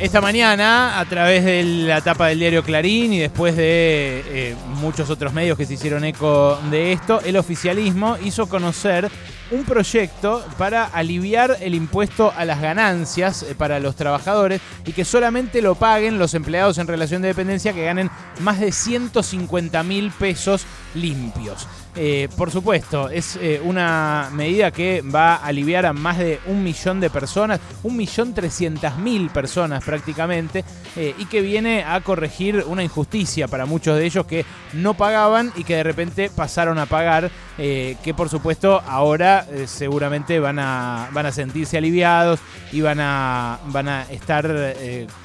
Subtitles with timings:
[0.00, 5.10] Esta mañana, a través de la tapa del diario Clarín y después de eh, muchos
[5.10, 9.10] otros medios que se hicieron eco de esto, el oficialismo hizo conocer
[9.50, 15.04] un proyecto para aliviar el impuesto a las ganancias eh, para los trabajadores y que
[15.04, 18.10] solamente lo paguen los empleados en relación de dependencia que ganen
[18.40, 21.66] más de 150 mil pesos limpios.
[21.96, 26.62] Eh, por supuesto, es eh, una medida que va a aliviar a más de un
[26.62, 30.64] millón de personas, un millón trescientas mil personas prácticamente,
[30.96, 35.62] y que viene a corregir una injusticia para muchos de ellos que no pagaban y
[35.62, 41.32] que de repente pasaron a pagar, que por supuesto ahora seguramente van a, van a
[41.32, 42.40] sentirse aliviados
[42.72, 44.74] y van a, van a estar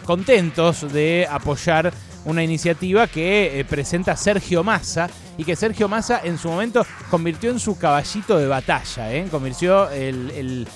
[0.03, 1.93] contentos de apoyar
[2.25, 7.51] una iniciativa que eh, presenta Sergio Massa y que Sergio Massa en su momento convirtió
[7.51, 9.27] en su caballito de batalla, ¿eh?
[9.29, 10.67] convirtió el,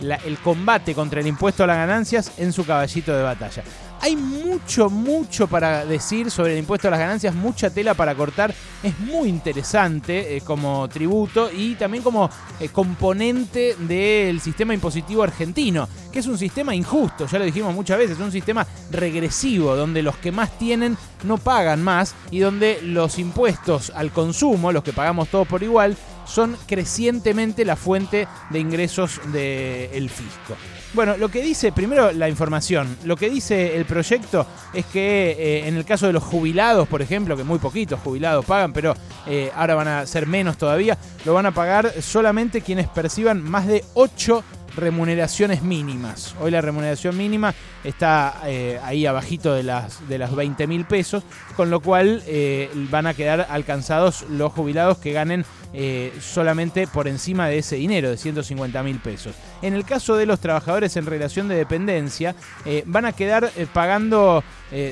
[0.00, 3.62] el combate contra el impuesto a las ganancias en su caballito de batalla.
[4.06, 8.54] Hay mucho, mucho para decir sobre el impuesto a las ganancias, mucha tela para cortar.
[8.80, 15.88] Es muy interesante eh, como tributo y también como eh, componente del sistema impositivo argentino,
[16.12, 20.04] que es un sistema injusto, ya lo dijimos muchas veces, es un sistema regresivo, donde
[20.04, 24.92] los que más tienen no pagan más y donde los impuestos al consumo, los que
[24.92, 25.96] pagamos todos por igual,
[26.26, 30.56] son crecientemente la fuente de ingresos del fisco.
[30.92, 35.68] Bueno, lo que dice, primero la información, lo que dice el proyecto es que eh,
[35.68, 38.94] en el caso de los jubilados, por ejemplo, que muy poquitos jubilados pagan, pero
[39.26, 43.66] eh, ahora van a ser menos todavía, lo van a pagar solamente quienes perciban más
[43.66, 44.42] de 8
[44.76, 46.34] remuneraciones mínimas.
[46.40, 51.24] Hoy la remuneración mínima está eh, ahí abajito de las, de las 20 mil pesos,
[51.56, 57.08] con lo cual eh, van a quedar alcanzados los jubilados que ganen eh, solamente por
[57.08, 59.34] encima de ese dinero, de 150 mil pesos.
[59.62, 62.34] En el caso de los trabajadores en relación de dependencia,
[62.86, 64.42] van a quedar pagando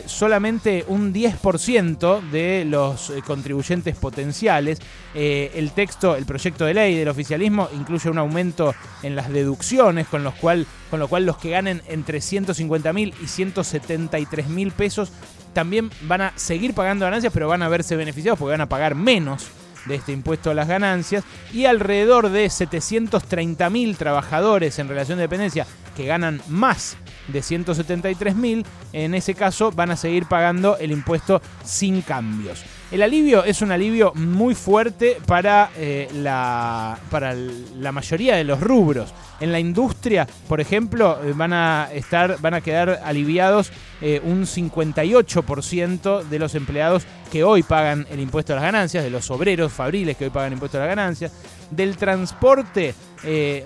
[0.06, 4.78] solamente un 10% de los contribuyentes potenciales.
[5.14, 10.22] el texto, el proyecto de ley del oficialismo incluye un aumento en las deducciones, con,
[10.22, 15.12] los cual, con lo cual los que ganen entre 150 mil y 173 mil pesos
[15.54, 18.94] también van a seguir pagando ganancias, pero van a verse beneficiados porque van a pagar
[18.94, 19.46] menos
[19.86, 25.22] de este impuesto a las ganancias y alrededor de 730 mil trabajadores en relación de
[25.22, 26.96] dependencia que ganan más
[27.28, 32.64] de 173 mil, en ese caso van a seguir pagando el impuesto sin cambios.
[32.94, 38.60] El alivio es un alivio muy fuerte para, eh, la, para la mayoría de los
[38.60, 39.12] rubros.
[39.40, 44.42] En la industria, por ejemplo, eh, van a, estar, van a quedar aliviados eh, un
[44.42, 49.72] 58% de los empleados que hoy pagan el impuesto a las ganancias, de los obreros
[49.72, 51.32] fabriles que hoy pagan el impuesto a las ganancias.
[51.72, 52.94] Del transporte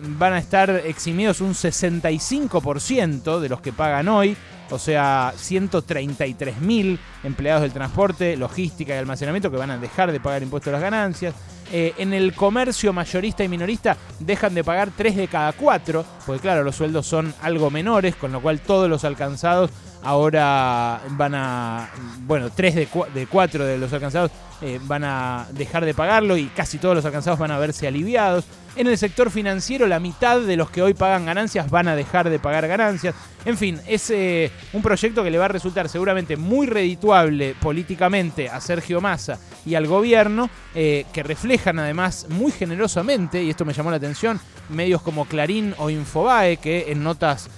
[0.01, 4.35] van a estar eximidos un 65% de los que pagan hoy
[4.71, 10.21] o sea, 133 mil empleados del transporte, logística y almacenamiento que van a dejar de
[10.21, 11.35] pagar impuestos a las ganancias.
[11.71, 16.41] Eh, en el comercio mayorista y minorista dejan de pagar 3 de cada 4, porque
[16.41, 19.71] claro, los sueldos son algo menores, con lo cual todos los alcanzados
[20.03, 21.89] ahora van a,
[22.27, 26.79] bueno, 3 de, 4 de los alcanzados eh, van a dejar de pagarlo y casi
[26.79, 28.45] todos los alcanzados van a verse aliviados.
[28.77, 32.31] En el sector financiero, la mitad de los que hoy pagan ganancias van a dejar
[32.31, 33.15] de pagar ganancias.
[33.45, 38.49] En fin, es eh, un proyecto que le va a resultar seguramente muy redituable políticamente
[38.49, 43.73] a Sergio Massa y al gobierno, eh, que reflejan además muy generosamente, y esto me
[43.73, 47.51] llamó la atención, medios como Clarín o Infobae, que en notas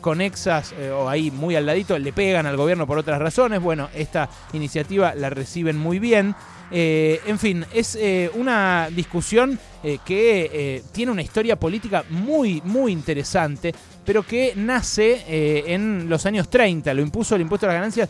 [0.00, 3.60] conexas o ahí muy al ladito le pegan al gobierno por otras razones.
[3.60, 6.34] Bueno, esta iniciativa la reciben muy bien.
[6.70, 12.92] Eh, en fin, es eh, una discusión eh, que tiene una historia política muy, muy
[12.92, 16.92] interesante, pero que nace en los años 30.
[16.94, 18.08] Lo impuso el impuesto a las ganancias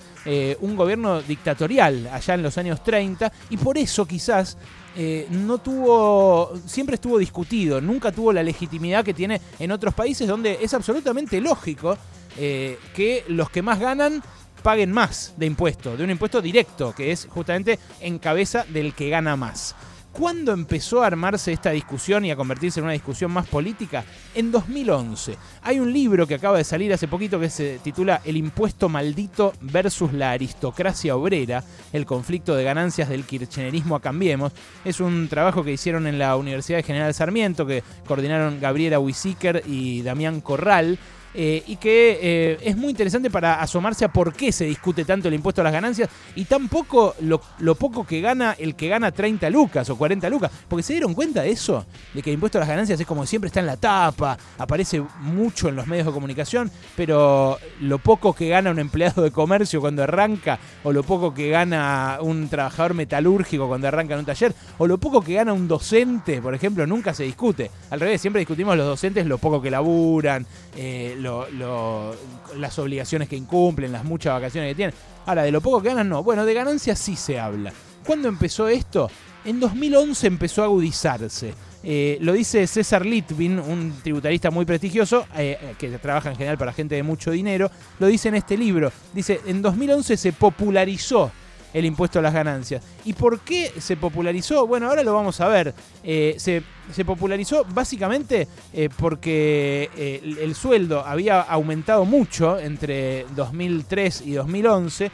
[0.60, 4.56] un gobierno dictatorial allá en los años 30, y por eso quizás
[5.30, 10.58] no tuvo, siempre estuvo discutido, nunca tuvo la legitimidad que tiene en otros países donde
[10.60, 11.96] es absolutamente lógico
[12.36, 14.20] que los que más ganan
[14.64, 19.10] paguen más de impuesto, de un impuesto directo, que es justamente en cabeza del que
[19.10, 19.76] gana más.
[20.10, 24.04] ¿Cuándo empezó a armarse esta discusión y a convertirse en una discusión más política?
[24.34, 25.36] En 2011.
[25.62, 29.52] Hay un libro que acaba de salir hace poquito que se titula El impuesto maldito
[29.60, 31.62] versus la aristocracia obrera,
[31.92, 34.52] el conflicto de ganancias del kirchnerismo a Cambiemos.
[34.84, 40.00] Es un trabajo que hicieron en la Universidad General Sarmiento, que coordinaron Gabriela Wisiker y
[40.02, 40.98] Damián Corral.
[41.34, 45.28] Eh, y que eh, es muy interesante para asomarse a por qué se discute tanto
[45.28, 49.10] el impuesto a las ganancias y tampoco lo, lo poco que gana el que gana
[49.10, 50.50] 30 lucas o 40 lucas.
[50.68, 53.26] Porque se dieron cuenta de eso, de que el impuesto a las ganancias es como
[53.26, 58.32] siempre está en la tapa, aparece mucho en los medios de comunicación, pero lo poco
[58.32, 62.94] que gana un empleado de comercio cuando arranca, o lo poco que gana un trabajador
[62.94, 66.86] metalúrgico cuando arranca en un taller, o lo poco que gana un docente, por ejemplo,
[66.86, 67.70] nunca se discute.
[67.90, 70.46] Al revés, siempre discutimos los docentes lo poco que laburan,
[70.76, 74.94] eh, las obligaciones que incumplen, las muchas vacaciones que tienen.
[75.26, 76.22] Ahora, de lo poco que ganan, no.
[76.22, 77.72] Bueno, de ganancias sí se habla.
[78.06, 79.10] ¿Cuándo empezó esto?
[79.44, 81.54] En 2011 empezó a agudizarse.
[81.82, 86.72] Eh, lo dice César Litvin, un tributarista muy prestigioso, eh, que trabaja en general para
[86.72, 87.70] gente de mucho dinero.
[87.98, 88.90] Lo dice en este libro.
[89.12, 91.30] Dice, en 2011 se popularizó
[91.74, 92.82] el impuesto a las ganancias.
[93.04, 94.66] ¿Y por qué se popularizó?
[94.66, 95.74] Bueno, ahora lo vamos a ver.
[96.02, 96.62] Eh, se,
[97.04, 105.10] popularizó básicamente eh, porque eh, el, sueldo había aumentado mucho entre 2003 y 2011,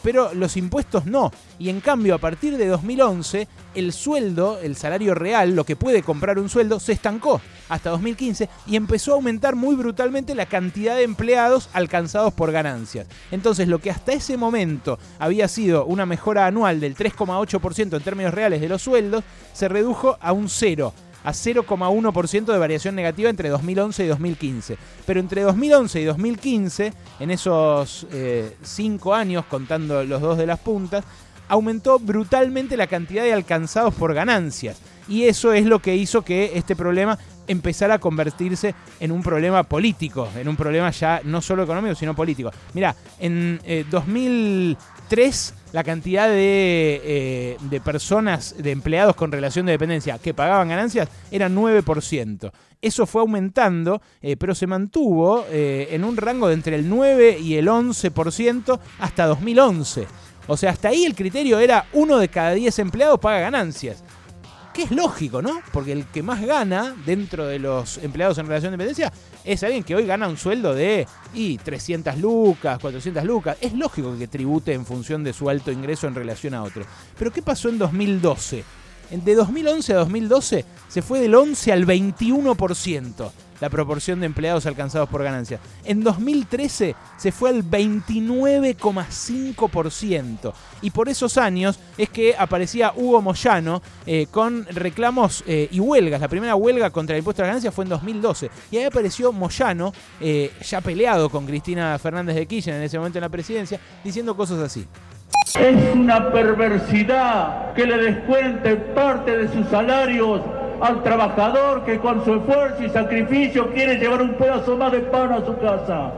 [0.00, 1.32] pero los impuestos no.
[1.58, 6.02] Y en cambio, a partir de 2011, el sueldo, el salario real, lo que puede
[6.02, 10.94] comprar un sueldo, se estancó hasta 2015 y empezó a aumentar muy brutalmente la cantidad
[10.96, 13.06] de empleados alcanzados por ganancias.
[13.30, 18.34] Entonces, lo que hasta ese momento había sido una mejora anual del 3,8% en términos
[18.34, 20.92] reales de los sueldos, se redujo a un cero
[21.24, 24.78] a 0,1% de variación negativa entre 2011 y 2015.
[25.06, 28.06] Pero entre 2011 y 2015, en esos
[28.62, 31.04] 5 eh, años, contando los dos de las puntas,
[31.48, 34.80] aumentó brutalmente la cantidad de alcanzados por ganancias.
[35.08, 39.64] Y eso es lo que hizo que este problema empezara a convertirse en un problema
[39.64, 42.50] político, en un problema ya no solo económico, sino político.
[42.72, 43.60] Mira, en
[43.90, 50.34] 2003 eh, la cantidad de, eh, de, personas, de empleados con relación de dependencia que
[50.34, 52.52] pagaban ganancias era 9%.
[52.80, 57.54] Eso fue aumentando, eh, pero se mantuvo en un rango de entre el 9 y
[57.54, 60.06] el 11% hasta 2011.
[60.48, 64.02] O sea, hasta ahí el criterio era uno de cada 10 empleados paga ganancias.
[64.72, 65.60] Que es lógico, ¿no?
[65.70, 69.12] Porque el que más gana dentro de los empleados en relación de dependencia
[69.44, 73.58] es alguien que hoy gana un sueldo de y 300 lucas, 400 lucas.
[73.60, 76.84] Es lógico que tribute en función de su alto ingreso en relación a otro.
[77.18, 78.64] Pero ¿qué pasó en 2012?
[79.10, 83.30] De 2011 a 2012 se fue del 11 al 21%
[83.62, 85.60] la proporción de empleados alcanzados por ganancias.
[85.84, 90.52] En 2013 se fue al 29,5%.
[90.82, 96.20] Y por esos años es que aparecía Hugo Moyano eh, con reclamos eh, y huelgas.
[96.20, 98.50] La primera huelga contra el impuesto a las ganancias fue en 2012.
[98.72, 103.18] Y ahí apareció Moyano, eh, ya peleado con Cristina Fernández de Kirchner en ese momento
[103.18, 104.88] en la presidencia, diciendo cosas así.
[105.56, 110.40] Es una perversidad que le descuente parte de sus salarios
[110.82, 115.32] al trabajador que con su esfuerzo y sacrificio quiere llevar un pedazo más de pan
[115.32, 116.14] a su casa.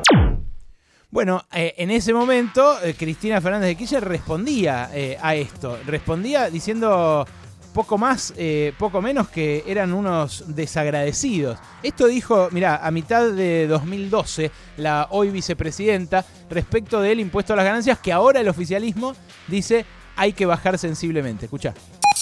[1.11, 6.51] Bueno, eh, en ese momento eh, Cristina Fernández de Kirchner respondía eh, a esto, respondía
[6.51, 7.25] diciendo
[7.73, 8.33] poco más,
[8.79, 11.59] poco menos que eran unos desagradecidos.
[11.83, 17.65] Esto dijo, mira, a mitad de 2012 la hoy vicepresidenta respecto del impuesto a las
[17.65, 19.17] ganancias que ahora el oficialismo
[19.49, 19.85] dice
[20.15, 21.47] hay que bajar sensiblemente.
[21.47, 21.75] Escucha.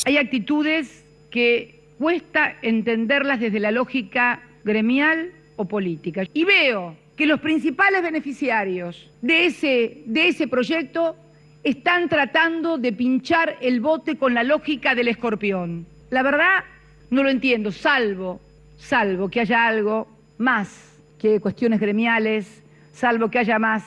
[0.07, 6.25] Hay actitudes que cuesta entenderlas desde la lógica gremial o política.
[6.35, 11.15] Y veo que los principales beneficiarios de ese, de ese proyecto
[11.63, 15.87] están tratando de pinchar el bote con la lógica del escorpión.
[16.11, 16.65] La verdad,
[17.11, 18.41] no lo entiendo, salvo,
[18.77, 20.09] salvo que haya algo
[20.39, 23.85] más que cuestiones gremiales, salvo que haya más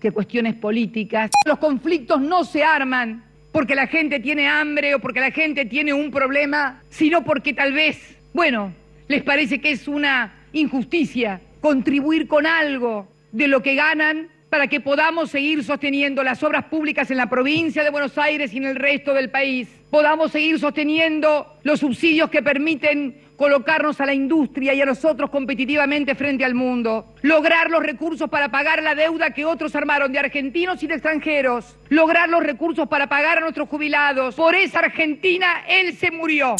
[0.00, 1.30] que cuestiones políticas.
[1.46, 5.92] Los conflictos no se arman porque la gente tiene hambre o porque la gente tiene
[5.92, 8.72] un problema, sino porque tal vez, bueno,
[9.08, 14.80] les parece que es una injusticia contribuir con algo de lo que ganan para que
[14.80, 18.76] podamos seguir sosteniendo las obras públicas en la provincia de Buenos Aires y en el
[18.76, 24.82] resto del país, podamos seguir sosteniendo los subsidios que permiten colocarnos a la industria y
[24.82, 29.74] a nosotros competitivamente frente al mundo, lograr los recursos para pagar la deuda que otros
[29.74, 34.34] armaron de argentinos y de extranjeros, lograr los recursos para pagar a nuestros jubilados.
[34.34, 36.54] Por esa Argentina él se murió.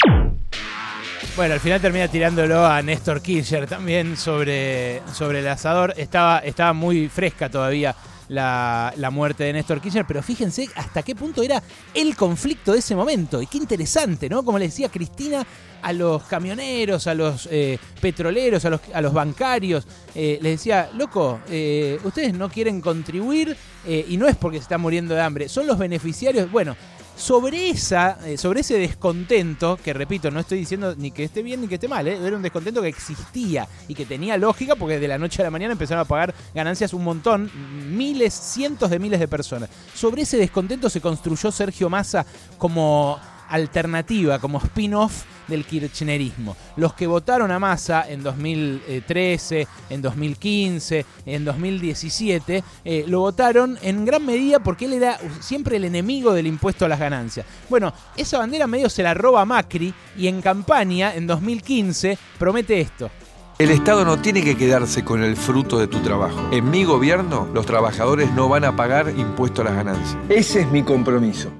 [1.36, 5.92] Bueno, al final termina tirándolo a Néstor Kirchner también sobre, sobre el asador.
[5.98, 7.94] Estaba, estaba muy fresca todavía
[8.30, 12.78] la, la, muerte de Néstor Kirchner, pero fíjense hasta qué punto era el conflicto de
[12.78, 13.42] ese momento.
[13.42, 14.44] Y qué interesante, ¿no?
[14.44, 15.46] Como le decía Cristina,
[15.82, 19.86] a los camioneros, a los eh, petroleros, a los, bancarios.
[20.14, 23.56] Eh, les decía, loco, eh, ustedes no quieren contribuir
[23.86, 26.50] y no es porque se están muriendo de hambre, son los beneficiarios.
[26.50, 26.76] Bueno,
[27.20, 31.60] Sobre, esa, eh, sobre ese descontento, que repito, no estoy diciendo ni que esté bien
[31.60, 32.16] ni que esté mal, ¿eh?
[32.16, 35.50] era un descontento que existía y que tenía lógica porque de la noche a la
[35.50, 37.50] mañana empezaron a pagar ganancias un montón,
[37.94, 39.68] miles, cientos de miles de personas.
[39.94, 42.24] Sobre ese descontento se construyó Sergio Massa
[42.56, 46.56] como alternativa, como spin-off del kirchnerismo.
[46.76, 54.04] Los que votaron a Massa en 2013, en 2015, en 2017, eh, lo votaron en
[54.04, 57.44] gran medida porque él era siempre el enemigo del impuesto a las ganancias.
[57.68, 63.10] Bueno, esa bandera medio se la roba Macri y en campaña, en 2015, promete esto.
[63.58, 66.48] El Estado no tiene que quedarse con el fruto de tu trabajo.
[66.50, 70.16] En mi gobierno, los trabajadores no van a pagar impuesto a las ganancias.
[70.30, 71.52] Ese es mi compromiso.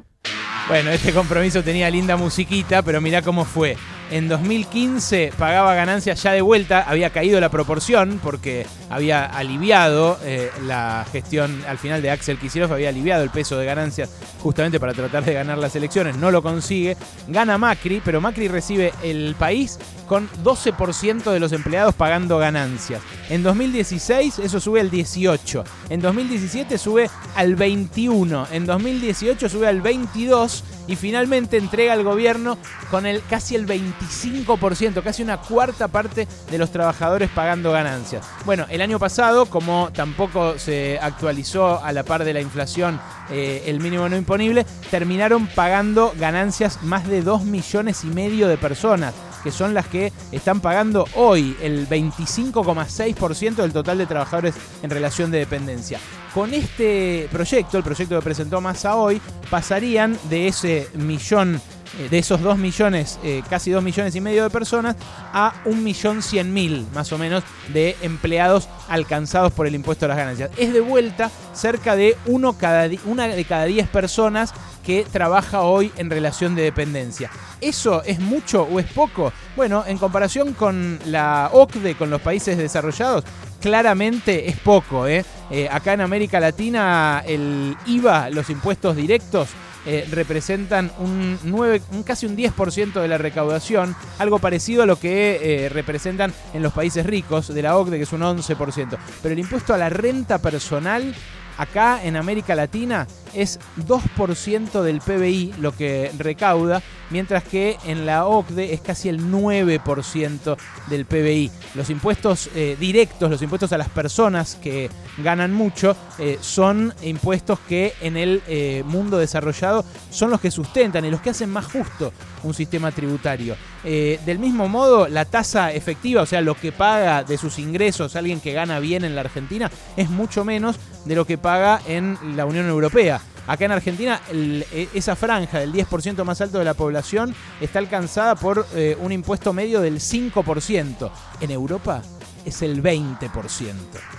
[0.70, 3.76] Bueno, este compromiso tenía linda musiquita, pero mirá cómo fue.
[4.10, 10.50] En 2015 pagaba ganancias ya de vuelta, había caído la proporción porque había aliviado eh,
[10.66, 14.10] la gestión al final de Axel Kicillof, había aliviado el peso de ganancias
[14.42, 16.96] justamente para tratar de ganar las elecciones, no lo consigue.
[17.28, 23.00] Gana Macri, pero Macri recibe el país con 12% de los empleados pagando ganancias.
[23.28, 29.80] En 2016 eso sube al 18, en 2017 sube al 21, en 2018 sube al
[29.80, 32.58] 22 y finalmente entrega al gobierno
[32.90, 38.26] con el casi el 25%, casi una cuarta parte de los trabajadores pagando ganancias.
[38.44, 43.62] Bueno, el año pasado, como tampoco se actualizó a la par de la inflación eh,
[43.66, 49.14] el mínimo no imponible, terminaron pagando ganancias más de 2 millones y medio de personas
[49.44, 55.30] que son las que están pagando hoy el 25,6% del total de trabajadores en relación
[55.30, 56.00] de dependencia.
[56.34, 59.20] Con este proyecto, el proyecto que presentó Massa hoy,
[59.50, 61.60] pasarían de ese millón
[61.98, 64.94] eh, de esos 2 millones, eh, casi 2 millones y medio de personas,
[65.32, 70.08] a 1 millón 100 mil, más o menos, de empleados alcanzados por el impuesto a
[70.08, 70.50] las ganancias.
[70.56, 75.92] Es de vuelta cerca de uno cada, una de cada 10 personas que trabaja hoy
[75.96, 77.30] en relación de dependencia.
[77.60, 79.32] ¿Eso es mucho o es poco?
[79.56, 83.24] Bueno, en comparación con la OCDE, con los países desarrollados,
[83.60, 85.06] claramente es poco.
[85.06, 85.24] ¿eh?
[85.50, 89.50] Eh, acá en América Latina el IVA, los impuestos directos,
[89.86, 94.96] eh, representan un, 9, un casi un 10% de la recaudación, algo parecido a lo
[94.96, 98.98] que representan en los países ricos de la OCDE, que es un 11%.
[99.22, 101.14] Pero el impuesto a la renta personal
[101.56, 108.26] acá en América Latina es 2% del PBI lo que recauda, mientras que en la
[108.26, 110.56] OCDE es casi el 9%
[110.88, 111.50] del PBI.
[111.74, 117.58] Los impuestos eh, directos, los impuestos a las personas que ganan mucho, eh, son impuestos
[117.60, 121.66] que en el eh, mundo desarrollado son los que sustentan y los que hacen más
[121.66, 123.56] justo un sistema tributario.
[123.82, 128.40] del mismo modo, la tasa efectiva, o sea, lo que paga de sus ingresos alguien
[128.40, 132.46] que gana bien en la Argentina, es mucho menos de lo que paga en la
[132.46, 133.19] Unión Europea.
[133.50, 138.36] Acá en Argentina, e, esa franja del 10% más alto de la población está alcanzada
[138.36, 141.10] por eh, un impuesto medio del 5%.
[141.40, 142.00] En Europa
[142.44, 143.28] es el 20%,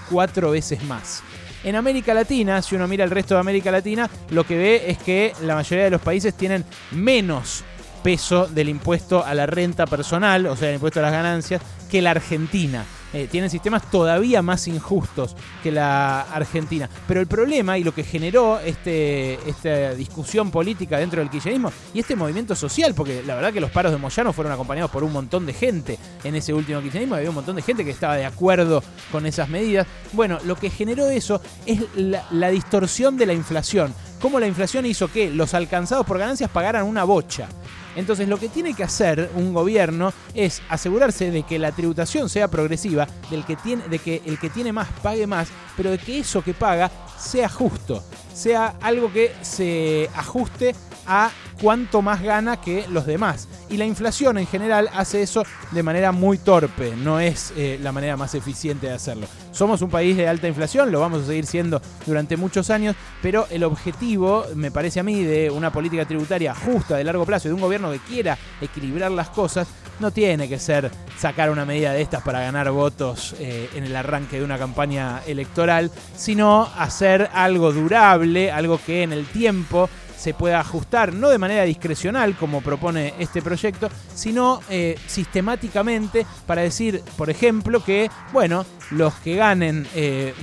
[0.10, 1.24] cuatro veces más.
[1.64, 4.98] En América Latina, si uno mira el resto de América Latina, lo que ve es
[4.98, 7.64] que la mayoría de los países tienen menos
[8.04, 12.02] peso del impuesto a la renta personal, o sea, el impuesto a las ganancias, que
[12.02, 12.84] la Argentina.
[13.14, 16.90] Eh, tienen sistemas todavía más injustos que la Argentina.
[17.08, 22.00] Pero el problema y lo que generó este, esta discusión política dentro del kirchnerismo y
[22.00, 25.12] este movimiento social, porque la verdad que los paros de Moyano fueron acompañados por un
[25.12, 28.26] montón de gente en ese último kirchnerismo, había un montón de gente que estaba de
[28.26, 29.88] acuerdo con esas medidas.
[30.14, 33.94] Bueno, lo que generó eso es la, la distorsión de la inflación.
[34.22, 37.50] Cómo la inflación hizo que los alcanzados por ganancias pagaran una bocha.
[37.96, 42.48] Entonces lo que tiene que hacer un gobierno es asegurarse de que la tributación sea
[42.48, 46.20] progresiva, del que tiene, de que el que tiene más pague más, pero de que
[46.20, 50.76] eso que paga sea justo, sea algo que se ajuste
[51.08, 51.32] a
[51.62, 53.48] cuánto más gana que los demás.
[53.70, 57.92] Y la inflación en general hace eso de manera muy torpe, no es eh, la
[57.92, 59.28] manera más eficiente de hacerlo.
[59.52, 63.48] Somos un país de alta inflación, lo vamos a seguir siendo durante muchos años, pero
[63.50, 67.54] el objetivo, me parece a mí, de una política tributaria justa de largo plazo, de
[67.54, 69.68] un gobierno que quiera equilibrar las cosas,
[70.00, 73.96] no tiene que ser sacar una medida de estas para ganar votos eh, en el
[73.96, 79.90] arranque de una campaña electoral, sino hacer algo durable, algo que en el tiempo
[80.22, 86.62] se pueda ajustar, no de manera discrecional como propone este proyecto, sino eh, sistemáticamente para
[86.62, 90.36] decir, por ejemplo, que, bueno, los que ganen eh,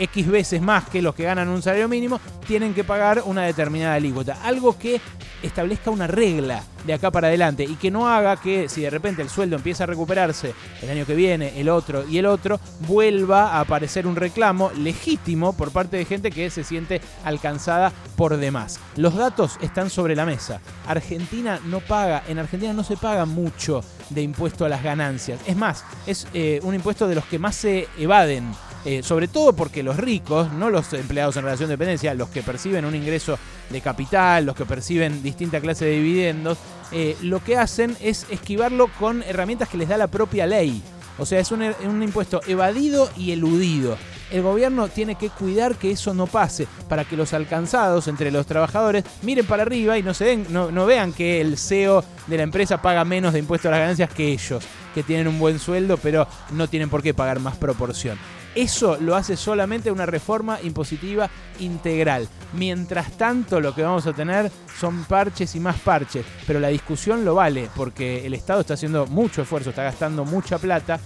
[0.00, 3.94] X veces más que los que ganan un salario mínimo tienen que pagar una determinada
[3.94, 4.42] alícuota.
[4.42, 5.00] Algo que
[5.44, 9.22] establezca una regla de acá para adelante y que no haga que si de repente
[9.22, 13.52] el sueldo empieza a recuperarse el año que viene, el otro y el otro, vuelva
[13.52, 18.80] a aparecer un reclamo legítimo por parte de gente que se siente alcanzada por demás.
[18.96, 20.60] Los datos están sobre la mesa.
[20.86, 25.40] Argentina no paga, en Argentina no se paga mucho de impuesto a las ganancias.
[25.46, 28.52] Es más, es eh, un impuesto de los que más se evaden.
[28.84, 32.42] Eh, sobre todo porque los ricos, no los empleados en relación de dependencia, los que
[32.42, 36.58] perciben un ingreso de capital, los que perciben distinta clase de dividendos,
[36.92, 40.82] eh, lo que hacen es esquivarlo con herramientas que les da la propia ley.
[41.18, 43.98] O sea, es un, un impuesto evadido y eludido
[44.30, 48.46] el gobierno tiene que cuidar que eso no pase, para que los alcanzados entre los
[48.46, 52.80] trabajadores miren para arriba y no, se no, vean que el CEO de la empresa
[52.80, 56.26] paga menos de impuestos a las ganancias que ellos, que tienen un buen sueldo, pero
[56.52, 58.18] no tienen por qué pagar más proporción.
[58.54, 61.30] Eso lo hace solamente una reforma impositiva
[61.60, 62.28] integral.
[62.52, 66.26] Mientras tanto, lo que vamos a tener son parches y más parches.
[66.46, 70.58] Pero la discusión lo vale, porque el Estado está haciendo mucho esfuerzo, está gastando mucha
[70.58, 70.98] plata.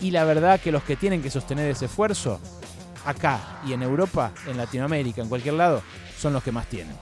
[0.00, 2.40] Y la verdad que los que tienen que sostener ese esfuerzo
[3.04, 5.82] acá y en Europa, en Latinoamérica, en cualquier lado,
[6.18, 6.96] son los que más tienen.